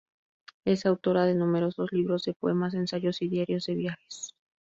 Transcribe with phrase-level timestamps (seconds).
[0.65, 4.33] Es autora de numerosos libros de poemas, ensayos y diarios de viajes.